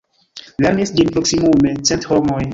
[0.65, 2.43] Lernis ĝin proksimume cent homoj.